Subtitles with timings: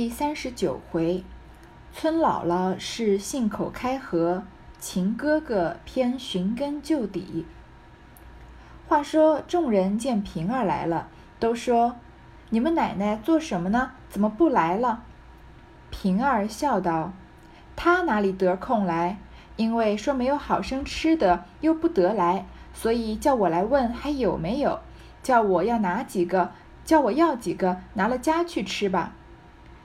[0.00, 1.22] 第三十九回，
[1.92, 4.44] 村姥姥是信口开河，
[4.78, 7.44] 秦哥哥偏寻根究底。
[8.88, 11.08] 话说众人见平儿来了，
[11.38, 11.96] 都说
[12.48, 13.90] ：“你们奶奶做什么呢？
[14.08, 15.02] 怎么不来了？”
[15.92, 17.12] 平儿笑道
[17.76, 19.18] ：“她哪里得空来？
[19.56, 24.80] 因为说没有好生吃的，又不得来，所以叫我来问还有没有，
[25.22, 26.52] 叫我要拿几个，
[26.86, 29.12] 叫我要几个，拿了家去吃吧。”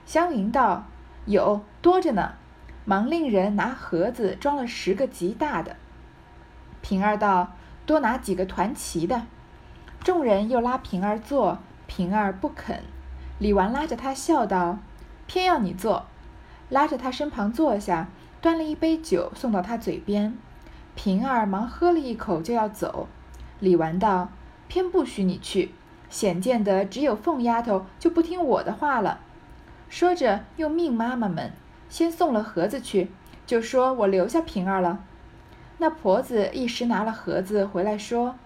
[0.06, 0.86] 湘云道
[1.26, 2.32] ：“有多着呢。”
[2.88, 5.74] 忙令人拿盒子装了十个极大的。
[6.80, 9.22] 平儿道：“多拿几个团旗的。”
[10.04, 12.84] 众人又拉平儿坐，平儿不肯。
[13.40, 14.78] 李纨拉着她笑道
[15.26, 16.06] ：“偏要你坐。”
[16.70, 18.06] 拉着她身旁坐下，
[18.40, 20.38] 端了一杯酒送到她嘴边。
[20.94, 23.08] 平儿忙喝了一口就要走。
[23.58, 24.28] 李纨道
[24.68, 25.74] ：“偏不许你去，
[26.08, 29.18] 显见得只有凤丫头就不听我的话了。”
[29.88, 31.52] 说着，又命妈妈们
[31.88, 33.10] 先送了盒子去，
[33.46, 35.04] 就说我留下平儿了。
[35.78, 38.36] 那婆子一时拿了盒子回来，说：“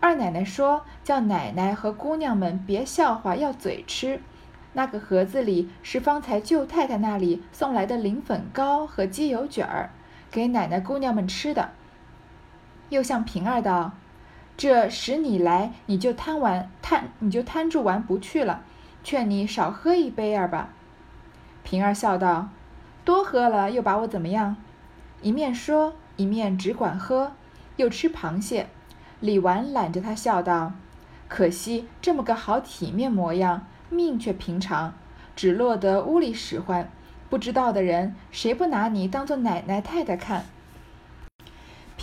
[0.00, 4.20] 二奶奶说叫奶奶和姑娘们别笑话，要嘴吃。
[4.74, 9.90] 那个盒子里是方才舅太太那里送来的灵粉糕和鸡油卷儿，
[10.30, 11.70] 给奶奶姑娘们吃的。”
[12.90, 13.92] 又向平儿道
[14.56, 18.62] ：“这使你来，你就贪玩贪，你就贪住玩不去了，
[19.02, 20.70] 劝你少喝一杯儿吧。”
[21.64, 22.50] 平儿笑道
[23.04, 24.56] ：“多喝了又把我怎么样？”
[25.22, 27.32] 一面说，一面只管喝，
[27.76, 28.68] 又吃螃蟹。
[29.20, 30.74] 李纨揽着他笑道
[31.26, 34.92] ：“可惜这么个好体面模样，命却平常，
[35.34, 36.90] 只落得屋里使唤。
[37.30, 40.44] 不知道的人，谁不拿你当做奶奶太太看？”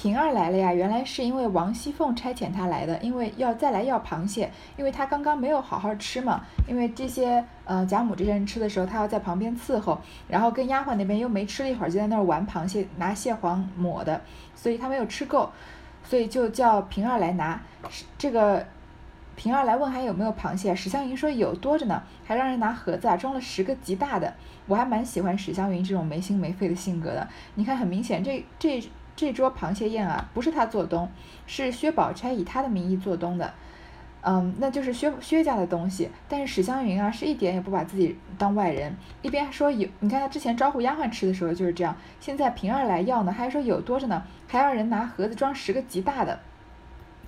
[0.02, 6.42] 平儿来了呀，原来是因为王熙凤差遣她来的，因为要再来要螃蟹，因为她刚刚没有好好吃嘛。
[6.68, 14.20] 因为这些呃贾母这些人吃的时候，她要在旁边伺候，然后跟丫鬟那边又没吃了一会儿，就在那儿玩螃蟹，拿蟹黄抹的，
[14.56, 15.52] 所以她没有吃够，
[16.04, 17.62] 所以就叫平儿来拿。
[18.18, 18.66] 这个
[19.36, 24.34] 平儿来问还有没有螃蟹，史湘云说有多着呢，还让人拿盒子啊装了十个极大的。
[24.66, 27.28] 我还蛮喜欢史湘云这种没心没肺的性格的。
[27.54, 28.84] 你看，很明显这这。
[29.22, 31.08] 这桌螃蟹宴啊，不是他做东，
[31.46, 33.54] 是薛宝钗以他的名义做东的，
[34.22, 36.10] 嗯，那就是薛薛家的东西。
[36.28, 46.40] 但是史湘云啊，是一点也不把自己当外人，一边说有，你看他之前招呼丫鬟吃的时候就是这样，现在平儿来要呢，还说有多着呢，还让人拿盒子装十个极大的。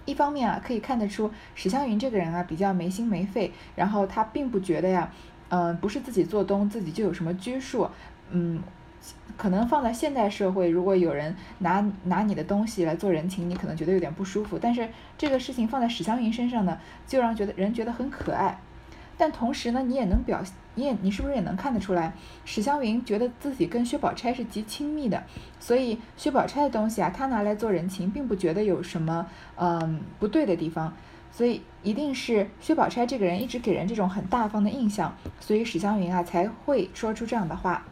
[0.05, 5.11] 一方面啊，可以看得出史湘云这个人啊，比较没心没肺，然后他并不觉得呀，
[5.49, 7.87] 嗯，不是自己做东，自己就有什么拘束，
[8.31, 8.59] 嗯。
[9.36, 14.58] 可能放在现代社会，如果有人拿拿你的东西来做人情，你可能觉得有点不舒服。
[14.59, 14.88] 但是
[15.18, 16.78] 这个事情放在史湘云身上呢，
[17.08, 18.59] 就让觉得人觉得很可爱。
[19.18, 20.41] 但同时呢，你也能表，
[20.75, 22.14] 你也你是不是也能看得出来，
[22.46, 25.24] 史湘云觉得自己跟薛宝钗是极亲密的，
[25.59, 30.94] 所以薛宝钗的东西啊，她拿来做人情，并不觉得有什么嗯不对的地方。
[31.31, 37.84] 所以一定是薛宝钗这个人一直给人这种很大方的印象，所以史湘云啊才会说出这样的话。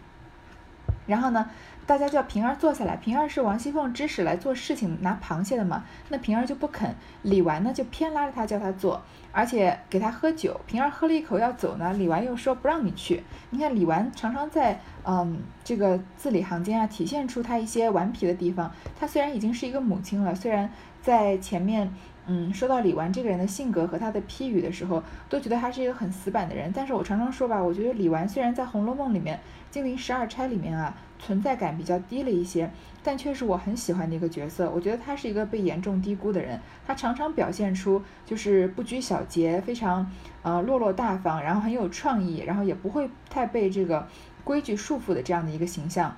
[1.08, 1.50] 然后呢，
[1.86, 2.96] 大家叫平儿坐下来。
[2.96, 6.96] 平儿是王熙凤指使来做事情拿螃蟹的嘛，那平儿就不肯。
[7.24, 9.02] 李纨呢就偏拉着她叫她坐，
[9.32, 10.60] 而且给她喝酒。
[10.68, 13.24] 平儿喝了一口要走呢，李纨又说不让你去。
[13.50, 18.72] 你看李纨常常在嗯这个字里行间啊体现出她一些顽皮的地方。
[19.00, 20.70] 她虽然已经是一个母亲了，虽然
[21.02, 21.92] 在前面。
[22.28, 26.72] 嗯，说到李纨这个人的性格和他的批语的时候，都觉得他是一个很死板的人。
[26.74, 29.40] 但是我常常说吧，我觉得李纨虽然在《红楼梦》里面，
[29.72, 32.70] 金陵十二钗里面啊，存在感比较低了一些，
[33.02, 34.70] 但却是我很喜欢的一个角色。
[34.70, 40.12] 我觉得他是一个被严重低估的人，他常常表现出就是不拘小节，非常
[40.44, 44.08] 呃落落大方，然后很有创意，然后也不会太被这个
[44.44, 46.16] 规矩束缚的这样的一个形象。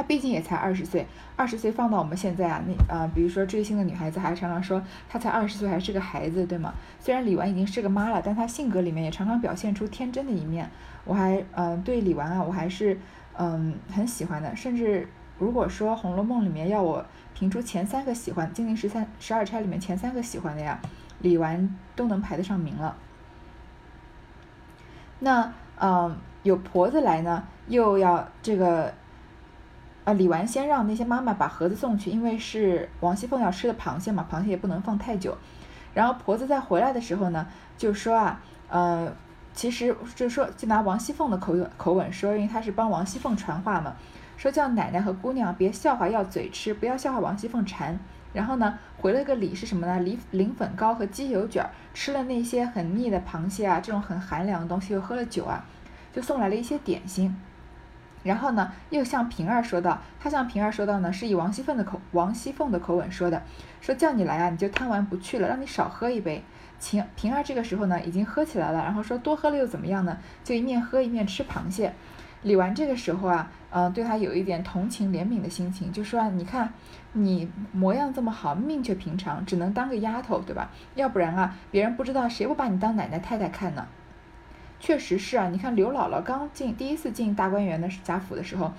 [0.00, 1.06] 她毕竟也才二十岁，
[1.36, 6.72] 二十岁放到我们现在啊，那呃，比如说追星的女孩子，还常常说她才二十岁还是个孩子，对吗？
[6.98, 10.70] 虽然李纨已经是个妈了，但她性格里面也常常表现出天真的一面。
[11.04, 12.98] 我还嗯对李纨啊，我还是
[13.36, 14.56] 嗯很喜欢的。
[14.56, 15.06] 甚至
[15.36, 17.04] 如果说《红楼梦》里面要我
[17.34, 20.80] 评出前三个喜欢，金陵十三十二钗里面前三个喜欢的呀，
[21.18, 22.96] 李纨都能排得上名了。
[25.18, 28.94] 那嗯有婆子来呢，又要这个。
[30.04, 35.36] 啊，李纨先让那些妈妈把盒子送去，因为是王熙凤要吃的螃蟹嘛，螃蟹也不能放太久。
[35.92, 39.12] 然后婆子在回来的时候呢，就说啊，呃，
[39.52, 43.94] 其实就说就拿王熙凤的口口吻说，因为她是帮王熙凤传话嘛，
[44.36, 47.98] 说叫奶奶和姑娘别笑话要嘴吃，不要笑话王熙凤馋。
[48.32, 49.98] 然后呢，回了个礼是什么呢？
[49.98, 55.64] 礼零粉糕和鸡油卷，吃了那些很腻的螃蟹啊，这种很寒凉的东西，又喝了酒啊。
[56.12, 57.36] 就送来了一些点心。
[58.22, 63.42] 然后呢，又向平儿说道，他向平儿说道呢，是以王熙凤的口王熙凤的口吻说的，
[63.80, 66.42] 说叫你来啊，你就贪玩不去了，让你少喝一杯。
[66.80, 70.18] 平平儿这个时候呢，已经喝起来了，然后说多喝了又怎么样呢？
[70.42, 71.92] 就一面喝一面吃螃蟹。
[72.42, 76.72] 李纨这个时候啊，呃，对他有一点同情怜悯的心情，就说啊，你看
[77.12, 80.70] 你模样这么好，命却平常，只能当个丫头，对吧？
[80.94, 83.86] 要不然啊，别人不知道谁不把你当奶奶太太看呢？
[84.80, 88.72] 确实是啊，你看刘姥姥刚进第一次进大观园的贾府的时候，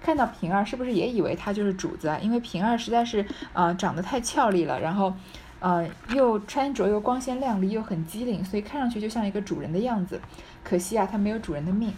[0.00, 2.16] 看到平儿，是不是也以为她就是主子啊？
[2.22, 5.12] 因为平儿实在是啊长得太俏丽了，然后，
[5.58, 10.20] 呃，又穿着又光鲜亮丽，又很机灵，所以看上去就像一个主人的样子。
[10.62, 11.92] 可惜啊，她没有主人的命。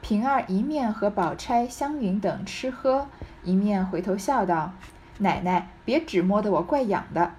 [0.00, 3.06] 平儿一面和宝钗、湘云等吃喝，
[3.44, 4.72] 一面回头笑道
[5.18, 7.32] ：“奶奶别只摸得我怪痒的。”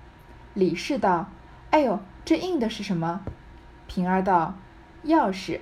[0.53, 1.29] 李氏道
[1.71, 3.21] ：“哎呦，这硬的是什么？”
[3.87, 4.55] 平儿道
[5.05, 5.59] ：“钥匙。”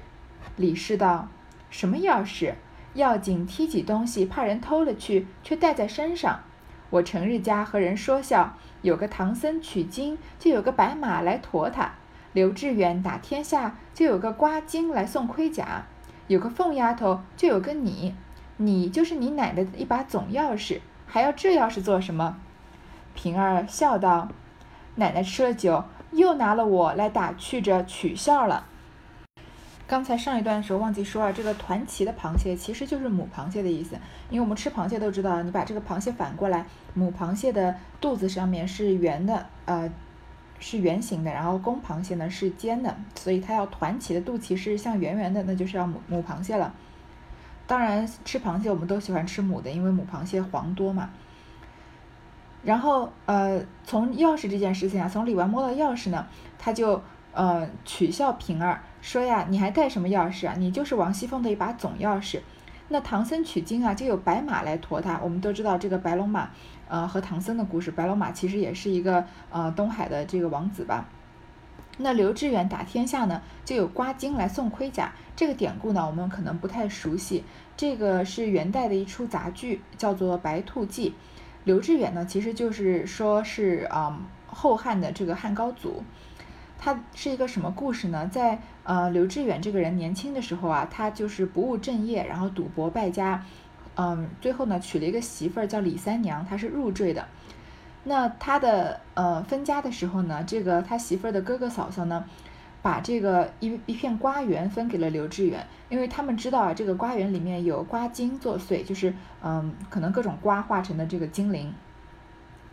[0.57, 1.27] 李氏道
[1.69, 2.53] ：“什么钥匙？
[2.93, 6.41] 要紧提起东西，怕人偷了去，却带在身上。
[6.89, 11.93] 我成日家和人说笑，有个唐僧取经，就有个白马来驮他；
[12.33, 15.85] 刘志远打天下，就有个瓜精来送盔甲；
[16.27, 18.15] 有个凤丫头，就有个你。
[18.57, 22.37] 你就是你奶奶的一把总钥匙，还要这钥匙做什么？”
[23.15, 24.27] 平儿笑道
[24.95, 28.65] ：“奶奶吃了酒。”又拿了我来打趣着取笑了。
[29.87, 33.97] 刚才上一段的时候忘记说啊，这个团旗的螃蟹其实就是母螃蟹的意思。
[34.29, 39.91] 因为我们吃螃蟹都知道，你把这个螃蟹反过来，母螃蟹的肚子上面是圆的，呃，
[40.59, 46.73] 是圆形的，然后公螃蟹呢是尖的，所以它要团起的肚脐是像圆圆的，那就是要母母螃蟹了。
[47.67, 51.09] 当然吃螃蟹我们都喜欢吃母的，因为母螃蟹黄多嘛。
[52.63, 56.27] 然后，呃，从钥匙这件事情啊，从李纨摸到钥匙呢，
[56.59, 57.01] 他就
[57.33, 60.53] 呃取笑平儿说呀：“你还带什么钥匙啊？
[60.57, 62.39] 你就是王熙凤的一把总钥匙。
[62.89, 65.19] 那唐僧取经啊，就有白马来驮他。
[65.23, 66.49] 我们都知道这个白龙马，
[66.87, 67.89] 呃，和唐僧的故事。
[67.89, 71.05] 白龙马其实也是一个呃东海的这个王子吧。
[71.97, 75.13] 那刘志远打天下呢，就有刮金来送盔甲。
[75.35, 77.43] 这个典故呢，我们可能不太熟悉。
[77.75, 81.09] 这个是元代的一出杂剧，叫做《白兔记》。
[81.63, 86.03] 刘志远呢，其实就是说是啊后汉的这个汉高祖，
[86.77, 88.27] 他是一个什么故事呢？
[88.27, 93.45] 在呃刘志远这个人年轻的时候啊，他就是不务正业，然后赌博败家，
[93.95, 97.27] 嗯，最后呢娶了一个媳妇儿叫李三娘，她是入赘的。
[98.03, 102.25] 那他的呃分家的时候呢，这个他媳妇儿的哥哥嫂嫂呢。
[102.81, 109.13] 把这个一一片瓜园分给了刘志远，因为他们知道啊，这个瓜园里面有瓜精作祟，就是
[109.43, 111.73] 嗯，可能各种瓜化成的这个精灵，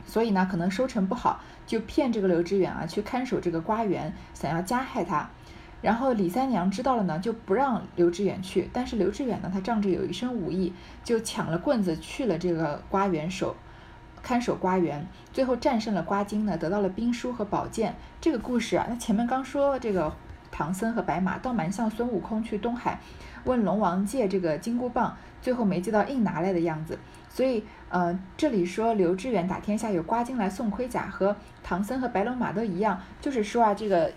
[0.06, 5.28] 所以呢，可能收成不好，就骗这个刘志远啊去看守这个瓜园，想要加害他。
[5.80, 10.72] 然后李三娘知道了呢，就不让刘志远去，但是刘志远呢，他仗着有一身武艺，
[11.04, 13.54] 就抢了棍子去了这个瓜园守。
[14.22, 17.94] 看守瓜园，最后战胜了瓜精呢，得到了兵书和宝剑。
[18.20, 20.12] 这个故事啊，那前面刚说这个
[20.50, 23.00] 唐僧和白马，倒蛮像孙悟空去东海
[23.44, 26.98] 问龙王借这个金箍棒，最后没借到硬拿来的样子。
[27.30, 34.10] 所以，呃，这里说刘志远打天下有瓜精来送盔甲，和唐僧和白龙马都一样，就是说啊，这个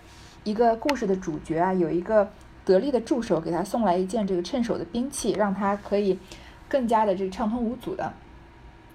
[0.44, 2.28] 一个故事的主角啊，有一个
[2.64, 6.18] 得力的助手给他送来一件这个趁手的兵器，让他可以
[6.68, 8.12] 更加的这个畅通无阻的。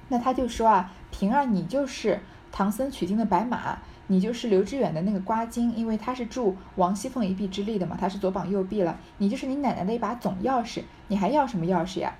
[0.09, 0.91] 那他就说啊。
[1.09, 2.19] 平儿，你就是
[2.51, 8.99] 唐僧取经的白马，你就是刘知远的那个瓜精，因为他是助王熙凤一臂之力的嘛，他是左膀右臂了。
[9.17, 12.13] 你就是你奶奶的一把总钥匙，你还要什么钥匙呀？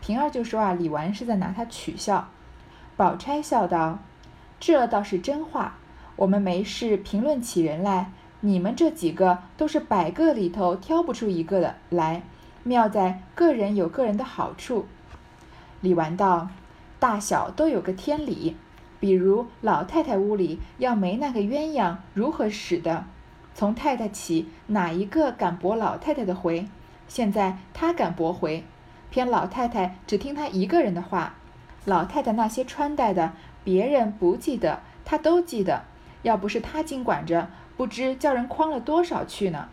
[0.00, 2.28] 平儿就说啊，李纨是在拿他取笑。
[2.96, 3.98] 宝钗笑道
[4.60, 5.74] ：“这倒是真话，
[6.14, 12.22] 我们没事评论起人来，你们这几个都是百个里头挑不出一个的来，
[12.62, 14.86] 妙在个人有个人的好处。”
[15.82, 16.48] 李纨道。
[17.00, 18.56] 大小都有个天理，
[19.00, 23.06] 比如老太太屋里要没那个鸳鸯，如何使的？
[23.54, 26.68] 从太太起，哪一个敢驳老太太的回？
[27.08, 28.64] 现在他敢驳回，
[29.10, 31.34] 偏老太太只听他一个人的话。
[31.86, 33.32] 老太太那些穿戴的，
[33.64, 35.84] 别人不记得，他都记得。
[36.22, 39.68] 要不是他经管着，不知叫人诓了多少去呢。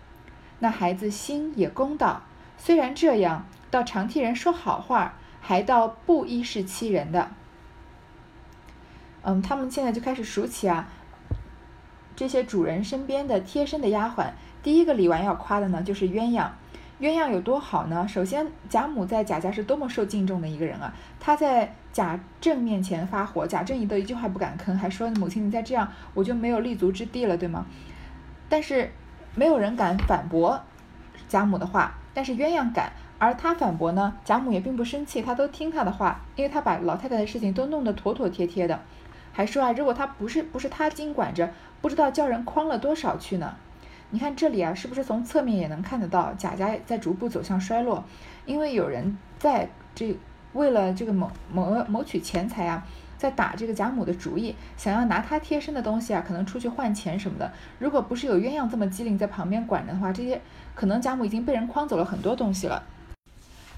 [0.60, 2.22] 那孩子心也公道，
[2.58, 5.16] 虽然这样，倒常替人说好话。
[5.48, 7.30] 还到不一视欺人的，
[9.22, 10.90] 嗯，他们现在就开始数起啊，
[12.18, 14.32] 这些主人身边的贴身的丫鬟。
[14.62, 16.50] 第一个李纨要夸的呢，就是鸳鸯。
[17.00, 18.06] 鸳鸯有多好呢？
[18.06, 20.94] 首先，贾母在贾家是多么受敬重的一个人啊！
[21.18, 27.66] 她在贾政面前发火，贾政一都一句话不敢吭，还说母亲你再这样，我就没有立足之地了，对吗？
[28.50, 28.92] 但是
[29.34, 30.62] 没有人敢反驳
[31.30, 32.92] 贾母的话，但是鸳鸯敢。
[33.20, 38.80] 而他反驳呢，贾母也并不生气，他都听他的话，因为他把老太太的事情都弄得妥妥帖帖的，
[39.32, 43.56] 还说啊，如果他不是不是他经管着，不知道叫人诓了多少去呢。
[44.12, 48.04] 你看这里啊，是不是从侧面也能看得到贾家在逐步走向衰落？
[48.46, 50.16] 因为有人在这
[50.54, 52.86] 为了这个谋谋谋取钱财啊。
[53.18, 57.52] 在打这个贾母的主意，想要拿她贴身的东西啊，可能出去换钱什么的。
[57.80, 60.40] 如果不是有鸳鸯这么机灵在旁边管着的话，这些
[60.76, 62.84] 可能贾母已经被人诓走了很多东西了。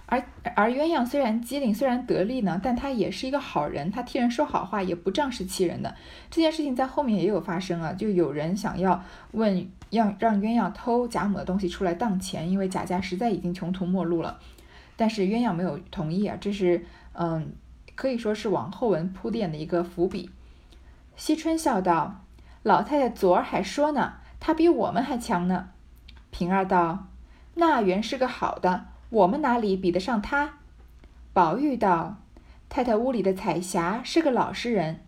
[0.09, 0.23] 而
[0.55, 5.95] 而鸳鸯虽然机灵，虽然得力呢，但她也是一个好人，她替人说好话，也不仗势欺人的。
[6.29, 14.39] 这件事情在后面也有发生啊，就有人想要问让让鸳鸯偷贾母的东西出来当钱，因为贾家实在已经穷途末路了。
[14.97, 17.53] 但是鸳鸯没有同意啊，这是嗯。
[17.95, 20.29] 可以说是往后文铺垫的一个伏笔。
[21.17, 22.21] 惜春笑道
[22.63, 25.67] ：“老太太昨儿还说呢，她比我们还强呢。”
[26.31, 27.07] 平儿道
[27.55, 30.55] ：“那原是个好的，我们哪里比得上他？”
[31.33, 32.17] 宝玉道
[32.69, 35.01] ：“太太屋里的彩霞是个老实人。”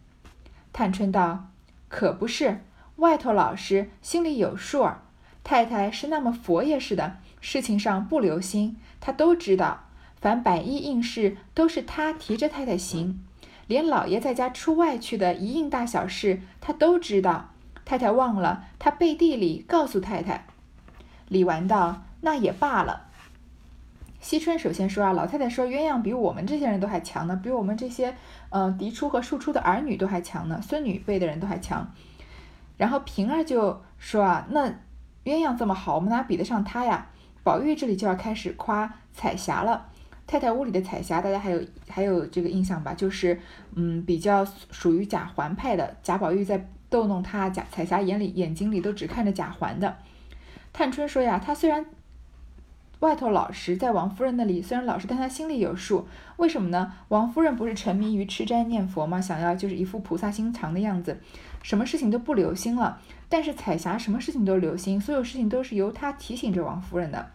[0.74, 1.48] 探春道
[1.89, 2.63] ：“可不是，
[2.98, 5.01] 外头老实，心里有数儿。
[5.43, 9.86] 太太是那么佛爷似的，事情上不留心，她都知道。”
[10.22, 13.25] 凡百依应事都是他提着太太行，
[13.65, 17.50] 连老爷在家出外去的一应大小事，他都知道。
[17.86, 20.46] 太太忘了，他背地里告诉太太。
[21.27, 23.08] 李纨道：“那也罢了。”
[24.22, 28.16] 惜春首先说啊，老太太说鸳鸯比我们这些人都还强呢，比我们这些
[28.50, 31.92] 呃嫡出和庶出的儿女都还强呢，孙女辈的人都还强。
[32.78, 34.70] 然后平儿就说啊，那
[35.25, 37.08] 鸳鸯这么好，我们哪比得上她呀？
[37.44, 39.88] 宝玉这里就要开始夸彩霞了。
[40.28, 42.94] 太太屋里的彩霞，大家还有还有这个印象吧？
[42.94, 43.42] 就是，
[43.75, 45.98] 嗯，比较属于贾环派的。
[46.04, 49.98] 贾宝玉在逗弄他，贾彩霞眼里眼睛里都只看着贾环的。
[50.72, 51.86] 探春说呀，他虽然
[53.01, 56.08] 外头老实，在王夫人那里虽然老实，但他心里有数。
[56.38, 56.93] 为什么呢？
[57.08, 59.20] 王夫人不是沉迷于吃斋念佛吗？
[59.20, 61.20] 想要就是一副菩萨心肠的样子，
[61.63, 63.01] 什么事情都不留心了。
[63.27, 67.31] 但是彩霞什么事情都留心，所有事情都是由她提醒着王夫人的。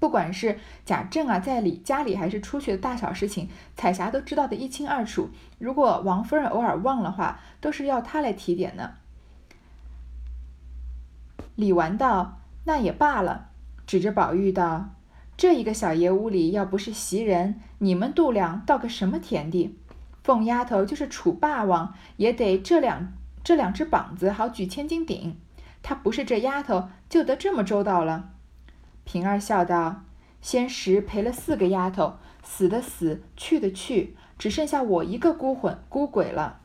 [0.00, 5.30] 不管是贾政啊，在里家里还是出去的大小事情，彩霞都知道的一清二楚。
[5.60, 8.90] 如果王夫人偶尔忘了话，都是要她来提点呢。
[11.54, 13.50] 李纨道：“那也罢了。”
[13.86, 14.90] 指着宝玉道
[15.36, 19.78] ：“这一个小爷屋里，要不是袭人，你们度量到个什么田地？
[20.22, 23.12] 凤丫头就是楚霸王，也得这两
[23.42, 25.36] 这两只膀子好举千斤顶。
[25.82, 28.30] 她不是这丫头，就得这么周到了。”
[29.04, 30.04] 平儿笑道
[30.40, 36.60] ：“先时赔了四个丫头，死的死，去的去，只剩下我一个孤魂孤鬼了。”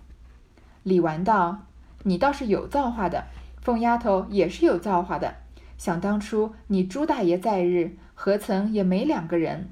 [0.83, 1.65] 李纨道
[2.03, 3.25] ：“你倒是有造化的，
[3.61, 5.35] 凤丫头也是有造化的。
[5.79, 9.71] 想当初你朱大爷在日，何曾也没两个人？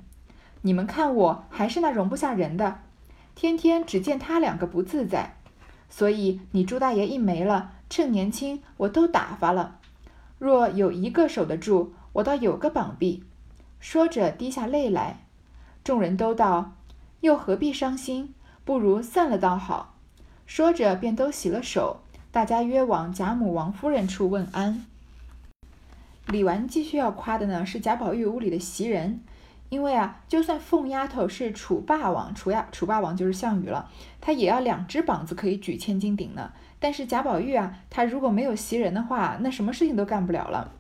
[0.61, 2.79] 你们看我还是那容不下人的，
[3.35, 5.35] 天天只见他两个不自在。
[5.87, 9.77] 所以你朱大爷一没了，趁年轻我都打发了。
[10.39, 13.23] 若有一个守得住。”我倒有个膀臂，
[13.79, 15.19] 说着滴下泪来。
[15.83, 16.73] 众人都道
[17.21, 18.33] ：“又何必伤心？
[18.65, 19.93] 不如散了倒好。”
[20.47, 21.97] 说着便都洗了手，
[22.31, 24.87] 大家约往贾母、王夫人处问安。
[26.27, 29.21] 李纨继续要夸的呢是贾宝玉屋里的袭人，
[29.69, 36.51] 因为啊，就算凤丫头是楚霸王，楚呀楚霸王就是项羽了，他也要两只膀子可以举千斤顶呢。
[36.79, 40.73] 但是贾宝玉啊，他如果没有袭人的话，那什么事情都干不了了。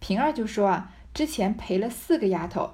[0.00, 2.70] 平儿就说啊，之前赔了四个丫头，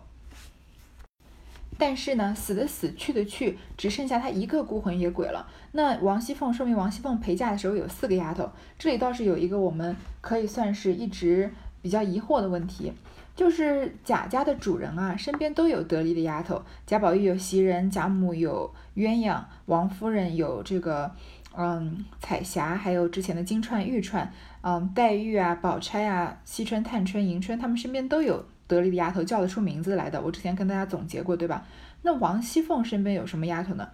[1.77, 5.49] 但是呢，死的死，去的去，只剩下他一个孤魂野鬼了。
[5.73, 12.91] 那王熙凤说明王熙凤陪嫁的时候有四个丫头，这里倒是有一个我们可以算是一直比较疑惑的问题，
[13.37, 21.11] 就是贾家的主人啊，身边都有得力的丫头，贾宝玉有袭人，贾母有鸳鸯，王夫人有这个。
[21.55, 24.27] 嗯，彩霞还有之前的金钏、玉钏，
[24.63, 30.19] 嗯，黛玉啊、宝钗啊、惜春、探春、迎春，他们身边都有得力的丫头，叫得出名字来的。
[30.23, 31.67] 我之前跟大家总结过，对吧？
[32.01, 33.87] 那王熙凤身边有什么丫头呢？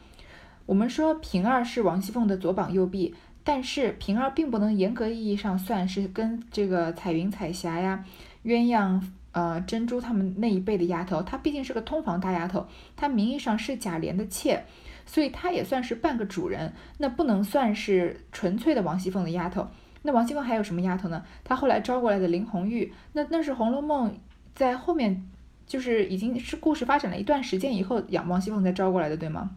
[0.67, 3.13] 我们说平儿是王熙凤的左膀右臂，
[3.49, 8.05] 但是平儿并不能严格意义上算是跟这个彩云、彩霞呀、
[8.45, 9.01] 鸳鸯、
[9.33, 14.63] 呃珍珠他们那一辈的丫头，她毕竟是个通房大丫头，她名义上是贾琏的妾。
[15.07, 19.67] 所以她也算是半个主人，那不能算是纯粹的王熙凤的丫头。
[20.03, 21.25] 那王熙凤还有什么丫头呢？
[21.43, 24.11] 她后来招过来的林红玉，那那是《红楼梦》
[24.55, 25.27] 在后面，
[25.67, 29.53] 就是已经是故事发展了一段时间以后，养王熙凤才招过来的，对吗？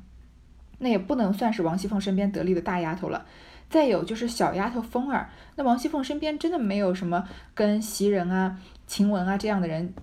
[0.79, 3.25] 那也不能算是王熙凤身边得力的大丫头了。
[3.71, 7.23] 再有就是小丫头凤儿，那王熙凤身边真的没有什么
[7.55, 9.93] 跟袭人啊、晴雯啊这样的人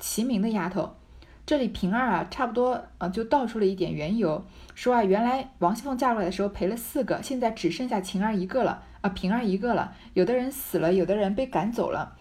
[0.00, 0.96] 齐名的丫头。
[1.44, 4.42] 这里平儿啊，差不多呃就道出了一点缘由，
[4.74, 9.92] 说啊，原来王熙凤嫁过来的时候陪了四个，现在只剩下晴儿一个了啊，平儿一个了。
[10.14, 12.16] 有的人死了，有的人被赶走了，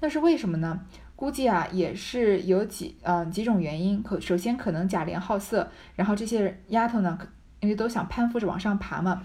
[0.00, 0.82] 那是为什么呢？
[1.16, 4.00] 估计啊，也是有几嗯几种原因。
[4.00, 7.18] 可首先可能贾琏好色，然后这些丫头呢，
[7.58, 9.24] 因为都想攀附着往上爬嘛。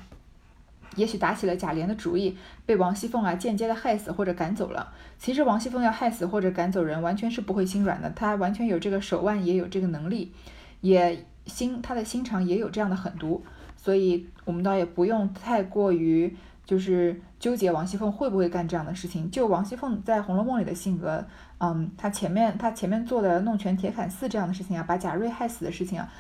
[0.95, 4.91] 也许打起了贾琏的主意，被王熙凤啊间接的害死或者赶走了。
[5.17, 10.33] 其实王熙凤要害死或者赶走人，完全是不会心软的，她完全有这个手腕，也有这个能力，
[10.81, 13.41] 也心她的心肠也有这样的狠毒，
[13.77, 19.31] 所以我们倒也不用太过于就是纠结王熙凤会不会干这样的事情。
[19.31, 21.25] 就王熙凤在《红楼梦》里的性格，
[21.60, 26.12] 嗯，她前面她前面做的弄权铁槛寺这样的事情啊，把贾瑞害死的事情啊，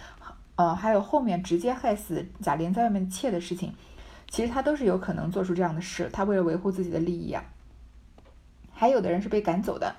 [0.55, 3.73] 呃，还有后面直接害死贾琏在外面妾的事情。
[4.31, 7.43] 其实他都是有可能做出这样的事，他为了维护自己的利益啊。
[8.73, 9.93] 还有的人是被赶走的，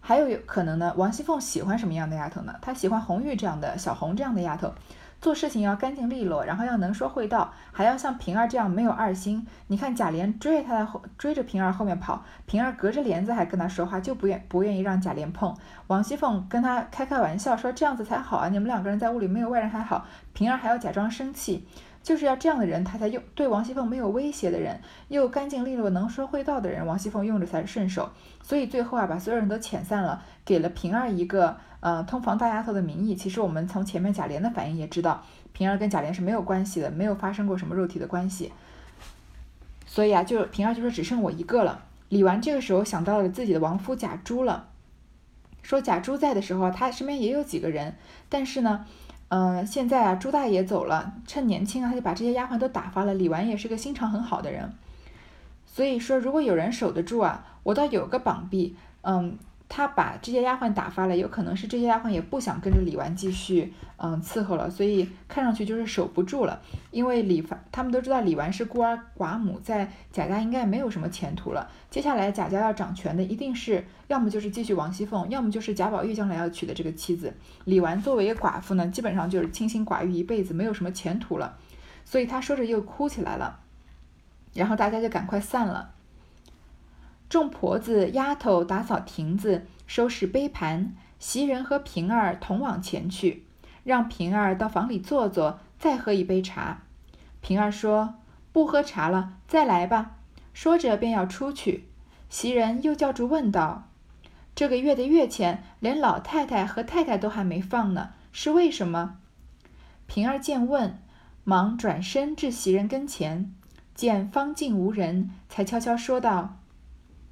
[0.00, 0.94] 还有有可能呢。
[0.96, 2.54] 王熙凤喜欢什么样的丫头呢？
[2.62, 4.72] 她喜欢红玉这样的小红这样的丫头，
[5.20, 9.46] 做事情要干净利落，然后要能说会道，还要像平儿这样没有二心。
[9.66, 15.54] 你看贾琏追着她的后，追着平儿后面跑，平儿隔着帘子还跟他说话，就不愿不愿意让贾琏碰。
[15.88, 21.68] 王熙凤跟他开开玩笑说这样子才好啊，你们两个人在屋里没有外人还好，平儿还要假装生气。
[22.04, 28.10] 就是要这样的人，他才用对王熙凤没有威胁的人，又干净利落、能说会道的人，王熙凤用着才顺手。
[28.42, 33.16] 所以最后啊，把所有人都遣散了，给了平儿一个呃通房大丫头的名义。
[33.16, 38.52] 其实我们从前面贾琏的反应也知道，平儿跟贾琏是没有关系的，没有发生过什么肉体的关系。
[39.86, 41.84] 所以啊，就平儿就说只剩我一个了。
[42.10, 44.68] 李纨这个时候想到了自己的亡夫贾珠了，
[45.62, 47.96] 说贾珠在的时候，他身边也有几个人，
[48.28, 48.84] 但是呢。
[49.28, 53.14] 嗯，现在啊，朱大爷走了，趁年轻啊，他就把这些丫鬟都打发了。
[53.14, 54.72] 李纨也是个心肠很好的人，
[55.66, 59.38] 所以说，如果有人守得住啊，我倒有个膀臂，嗯。
[59.68, 66.60] 他把这些丫鬟打发了，有可能是这些丫鬟也不想跟着李纨继续嗯伺候了，所以看上去就是守不住了。
[66.90, 71.68] 因为李凡他们都知道李纨是孤儿寡母，在贾家应该没有什么前途了。
[71.90, 77.34] 接下来贾家要掌权的一定是要么就是继续王熙凤，要么就是贾宝玉将来要娶的这个妻子。
[77.64, 81.56] 李纨作为一个寡妇呢，基本上就是清心寡欲一辈子，没有什么前途了。
[82.04, 83.60] 所以他说着又哭起来了，
[84.52, 85.93] 然后大家就赶快散了。
[87.34, 93.44] 众婆子、丫头打扫亭子、收拾杯盘，袭人和平儿同往前去，
[93.82, 96.82] 让平儿到房里坐坐，再喝一杯茶。
[97.40, 98.14] 平儿说
[98.54, 100.12] ：“不喝茶了，再来吧。”
[100.54, 101.88] 说着便要出去。
[102.30, 103.88] 袭人又叫住问道
[104.54, 109.16] ：“这个月的月钱，连老太太和太太都还没放呢，是为什么？”
[110.06, 111.02] 平儿见问，
[111.42, 113.52] 忙转身至袭人跟前，
[113.92, 116.60] 见方静无人，才悄悄说道。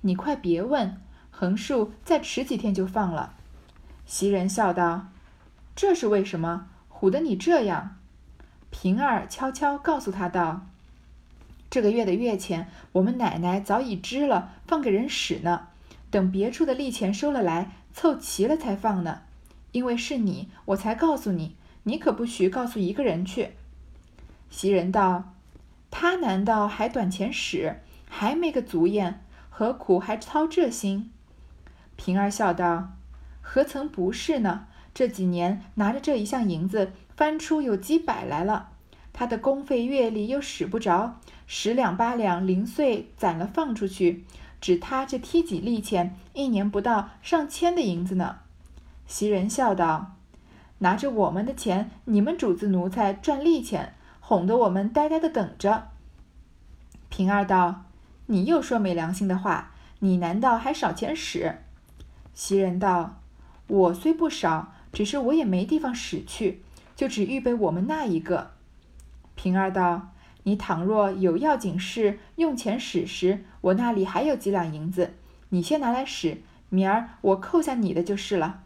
[0.02, 3.34] 你快别问，横竖再迟几天就放了。
[4.04, 5.08] 袭人笑道
[5.74, 6.68] ：“这是为什么？
[6.90, 7.96] 唬得你这样？”
[8.70, 10.66] 平儿悄悄告诉他道
[11.70, 15.68] ：“这个月的月钱，我们奶奶早已支了，放给人使呢。
[16.10, 19.22] 等别处的利钱收了来，凑齐了才放呢。
[19.70, 23.52] 因为是你，我才告诉你，你可不许告诉一个人去。”
[24.50, 25.32] 袭人道
[25.92, 29.21] ：“他难道还短钱使，还没个足验？”
[29.54, 31.12] 何苦还操这心？
[31.94, 32.92] 平儿笑道
[33.42, 34.66] ：“何曾不是呢？
[34.94, 38.70] 这几年拿着这一项银子，翻出有几百来了。
[39.12, 44.24] 他的工费月例又使不着，十两八两零碎攒了放出去，
[44.58, 48.38] 只他这梯几利钱，一年不到上千的银子呢。”
[49.06, 50.16] 袭人笑道
[50.80, 55.88] ：“拿着我们的钱，你们主子奴才赚利钱，哄得我们呆呆的等着。”
[57.10, 57.84] 平儿道。
[58.26, 61.56] 你又说没良心的话，你难道还少钱使？
[62.34, 63.20] 袭人道
[63.68, 66.62] ：“我虽不少，只是我也没地方使去，
[66.96, 68.52] 就只预备我们那一个。”
[69.36, 70.12] 平儿道
[70.44, 75.12] ：“你倘若有要紧事用钱使时，我那里还有几两银子，
[75.50, 78.62] 你先拿来使，明儿我扣下你的就是了。”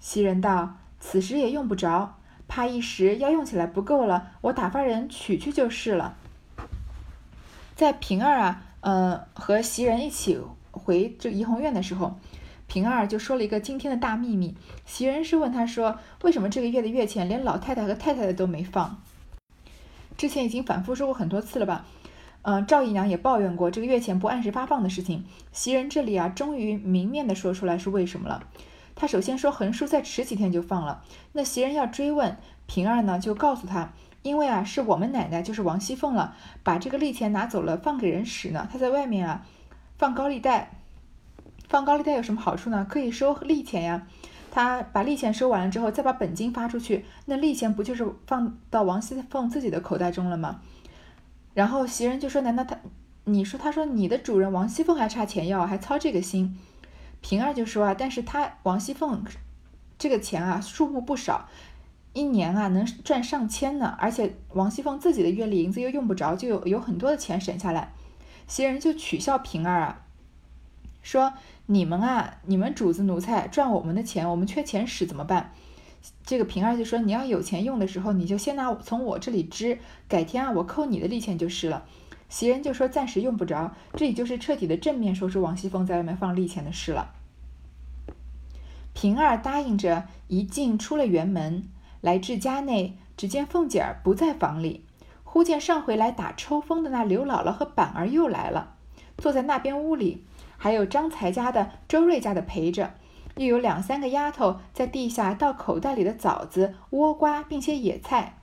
[0.00, 6.16] 袭人道：“此时也用不着，怕一时要用起来不够了，我打发人取去就是了。”
[7.76, 8.62] 在平儿啊。
[8.80, 10.40] 嗯，和袭人一起
[10.70, 12.18] 回这怡红院的时候，
[12.66, 14.56] 平儿就说了一个惊天的大秘密。
[14.86, 19.02] 袭人是问他说：“为什么这个月的月钱连老太太和太太的都没放？”
[20.16, 21.84] 之前已经反复说过很多次了吧？
[22.42, 25.24] 嗯，赵姨娘也抱怨过这个月钱不按时发放的事情。
[25.52, 28.44] 袭人这里啊，终于明面的说出来是为什么了。
[28.94, 31.02] 他首先说横竖再迟几天就放了。
[31.32, 33.92] 那袭人要追问，平儿呢就告诉他。
[34.22, 38.68] 因为啊，是我们奶奶，就是王熙凤了，把这个利钱拿走了，放给人使呢。
[38.70, 39.46] 她在外面啊，
[39.98, 40.70] 放高利贷，
[41.68, 42.86] 放高利贷有什么好处呢？
[42.88, 44.06] 可以收利钱呀。
[44.52, 50.60] 他把利钱收完了之后，再把本金发出去，那利钱不就是放到王熙凤自己的口袋中了吗？
[51.54, 52.76] 然后袭人就说：“难道他？
[53.24, 56.58] 你说他说你的主人王熙凤还差钱要，还操这个心？”
[57.22, 59.24] 平儿就说：“啊，但是他王熙凤
[59.96, 61.48] 这个钱啊，数目不少，
[62.12, 63.96] 一年啊能赚上千呢。
[63.98, 67.92] 而且王熙凤自己的月例银子又用不着，就有有很多的钱省下来。”
[68.48, 70.06] 袭人就取笑平儿啊，
[71.02, 71.34] 说
[71.66, 75.52] ：“你们啊，你们主子奴才赚我们的钱，我们缺钱使怎么办？”
[76.26, 81.84] 这个平儿就说：“你要有钱用的时候，你就先拿从我这里支，改天啊我扣你的利钱就是了。”
[82.28, 87.14] 袭人就说：“暂时用不着。”这里就是彻底的正面说出王熙凤在外面放利钱的事了。
[88.94, 91.68] 平儿答应着，一进出了园门，
[92.00, 94.84] 来至家内，只见凤姐儿不在房里。
[95.24, 98.74] 忽见上回来打抽风的那刘姥姥和板儿又来了，
[99.16, 100.24] 坐在那边屋里，
[100.56, 102.94] 还有张才家的、周瑞家的陪着。
[103.36, 108.34] 又有两三个丫头在地下倒口袋里的枣子、倭瓜，并些野菜。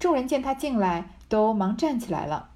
[0.00, 2.50] 众人见他进来，都忙站起来了。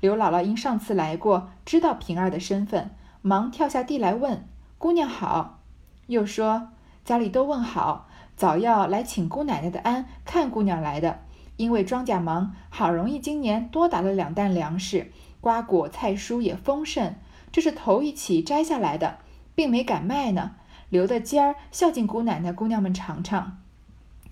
[0.00, 5.60] 刘姥姥因上次来过，知道平儿的身份，忙跳下地来问：“姑娘好。”
[6.08, 6.70] 又说
[7.04, 8.07] ：“家里都问好，
[8.38, 11.18] 早要来请姑奶奶的安，看姑娘来的。
[11.56, 17.16] 因为庄稼忙，好容易今年多打了两担粮食，瓜果菜蔬也丰盛，
[17.50, 19.18] 这是头一起摘下来的，
[19.56, 20.52] 并没敢卖呢。”
[20.88, 23.58] 留的尖儿孝敬姑奶奶，姑娘们尝尝。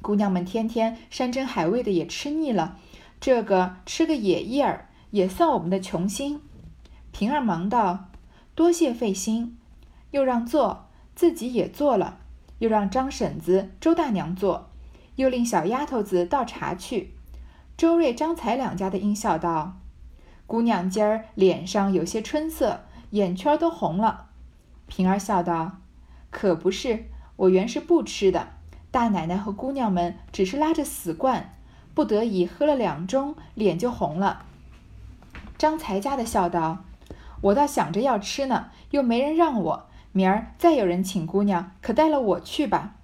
[0.01, 2.79] 姑娘们天天山珍海味的也吃腻了，
[3.21, 6.40] 这个吃个野叶儿也算我们的穷心。
[7.11, 8.11] 平儿忙道
[8.55, 9.59] ：“多谢费心。”
[10.12, 12.21] 又让做，自己也做了，
[12.59, 14.71] 又让张婶子、周大娘做，
[15.16, 17.14] 又令小丫头子倒茶去。
[17.77, 19.77] 周瑞、张才两家的应笑道
[20.47, 24.27] ：“姑娘今儿脸上有些春色，眼圈都红了。”
[24.88, 25.79] 平儿笑道。
[26.31, 28.49] 可不是，我原是不吃的。
[28.90, 31.55] 大奶奶和姑娘们只是拉着死灌，
[31.95, 34.45] 不得已喝了两盅，脸就红了。
[35.59, 36.85] 张才家的笑道
[37.42, 39.86] ：“我倒想着要吃呢，又没人让我。
[40.17, 42.95] 明儿再有人请姑娘，可带了我去吧。”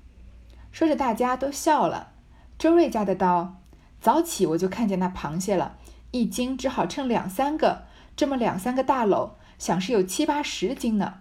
[0.72, 2.12] 说着，大家都笑了。
[2.58, 3.56] 周瑞家的道
[4.00, 5.76] ：“早起我就看见那螃蟹了，
[6.12, 7.82] 一斤只好称两三个，
[8.16, 11.16] 这么两三个大篓，想是有七八十斤呢。”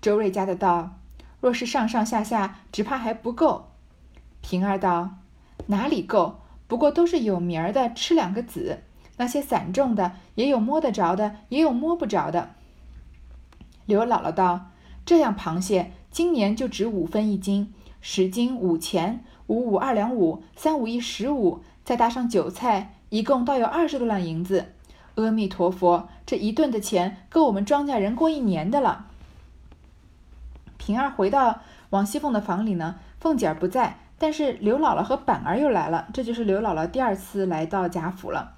[0.00, 0.96] 周瑞家的道。
[1.42, 3.72] 若是上上下下，只怕还不够。
[4.40, 5.16] 平儿道
[5.68, 6.40] ：“哪里够？
[6.66, 8.82] 不过都是有名儿的，吃两个子。
[9.18, 12.50] 那些散种的，也有摸得着的，也有摸不着的。”
[13.84, 14.69] 刘姥姥道
[15.10, 24.66] ：“这样螃蟹今年就值五分一斤，十斤五钱，五五二两五，三五一十五，再搭上韭菜，一共倒有二十多两银子。
[25.16, 29.06] 阿弥陀佛，这一顿的钱够我们庄稼人过一年的了。”
[30.78, 38.54] 平儿回到王熙凤的房里呢，凤姐儿不在，但是刘姥姥和板儿又来了，这就是刘姥姥第二次来到贾府了。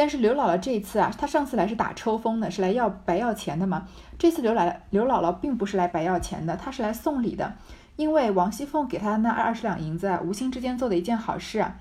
[0.00, 3.86] 但是刘姥姥这一次啊，她上次来是打抽风的，是来要白要钱的嘛。
[4.18, 7.52] 这次刘姥姥刘姥姥并不是来白要钱的，她是来送礼的，
[7.96, 11.76] 因为王熙凤给她那二十两银子啊，无心之间做的一件好事啊，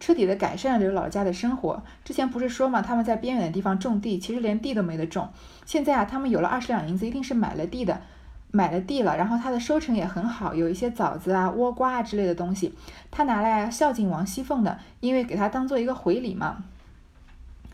[0.00, 1.82] 彻底的改善了刘姥姥家的生活。
[2.02, 5.28] 之前不是说嘛，他们在边远的地方种地，其实连地都没得种。
[5.66, 8.00] 现在啊，他们有了二十两银子，一定是买了地的。
[8.50, 12.74] 买了地了，然后它的收成也很好，有一些枣子啊、倭瓜啊之类的东西，
[13.10, 16.64] 他拿来孝敬王熙凤的，因为给他当做一个回礼嘛。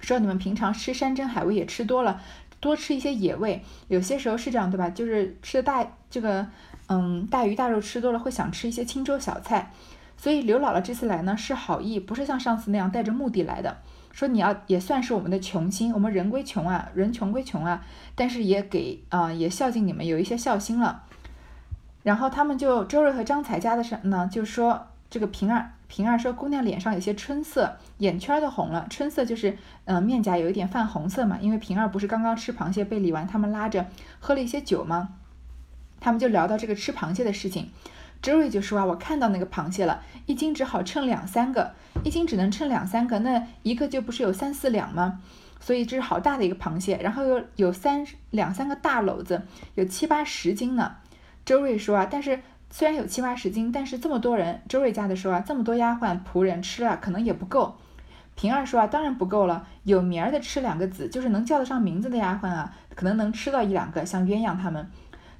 [0.05, 2.21] 说你们平常吃山珍海味也吃多了，
[2.61, 4.91] 多吃一些野味，有些时候是这样对吧？
[4.91, 6.47] 就是吃大这个，
[6.89, 9.73] 嗯，大鱼大肉吃多了会想吃一些清粥小菜，
[10.17, 13.79] 所以刘姥姥这次来呢是好意，不是像上次那样带着目的来的。
[14.13, 21.03] 说你要也算是我们的穷心，我们人归穷啊，人穷归穷啊，但是也给啊也孝敬你们，有一些孝心了。
[22.05, 28.85] 然后他们就周瑞和张彩家的上呢，就说这个平儿平儿说姑娘脸上有些春色，眼圈都红了。
[28.91, 33.87] 春色就是嗯面颊有一点泛红色嘛，因为平儿不是刚刚吃螃蟹被李纨，他们拉着
[34.19, 35.11] 喝了一些酒吗？
[36.01, 37.71] 他们就聊到这个吃螃蟹的事情。
[38.21, 45.21] 周瑞就说啊，我看到那个螃蟹了，一斤只好称两三个，一斤只能称两三个，那一个就不是有三四两吗？
[45.61, 49.43] 所以这是好大的一个螃蟹，然后又有三两三个大篓子，
[49.77, 50.97] 有七八十斤呢。
[51.45, 52.41] 周瑞说啊，但是
[52.77, 57.77] 虽然有七八十斤，但是这么多人，周瑞家的说啊，这么多丫鬟仆人吃了可能也不够。
[58.35, 64.91] 平儿说啊，当然不够了，有名儿的吃两个子，就是能叫得上名字的丫鬟啊，可能能吃到一两个，像鸳鸯他们。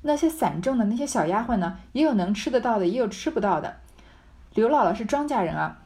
[0.03, 3.79] 那些散种的那些小丫鬟呢，也有能吃得到的，也有吃不到的。
[4.55, 5.79] 刘姥姥是庄稼人啊，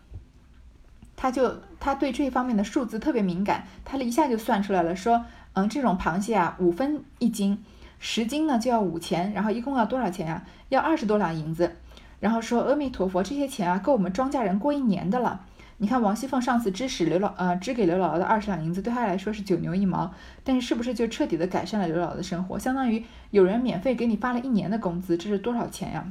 [1.16, 7.64] 他就他对这方面的数字特别敏感，他一下就算出来了，说，嗯，这种螃蟹啊，五分一斤，
[7.98, 10.44] 十斤呢就要五钱，然后一共要多少钱啊？
[10.68, 11.76] 要二十多两银子。
[12.20, 15.44] 然后说阿弥陀佛，这些钱啊够我们庄稼人过一年的了。
[15.80, 22.58] 你看王熙凤上次支使刘老呃支给刘姥姥的二十两银子，对她来说是九牛一毛，但是是不是就彻底的改善了刘姥姥的生活？
[22.58, 26.10] 相当于有人免费给你发了一年的工资，这是多少钱呀？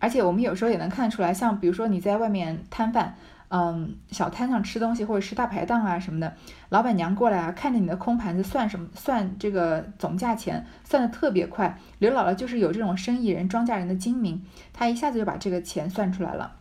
[0.00, 3.14] 而且我们有时候也能看出来，像比如说你在外面摊贩，
[3.54, 6.34] 嗯，小摊上吃东西或者是大排档啊什么的，
[6.70, 11.78] 老板娘过来啊，看着你的空盘子算什么算这个总价钱，算的特别快。
[11.98, 16.52] 刘姥姥就是有这种生意人、庄稼人的精明，她一下子就把这个钱算出来了。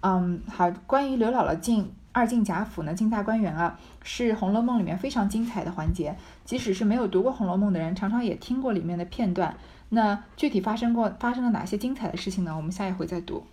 [0.00, 6.16] 嗯，好，关于刘姥姥进二进贾府呢，进大观园啊，是《红楼梦》里面非常精彩的环节。
[6.46, 9.54] 即使是没有读过《红楼梦》的人，常常也听过里面的片段。
[9.90, 12.56] 那具体发生过发生了哪些精彩的事情呢？
[12.56, 13.44] 我们下一回再读。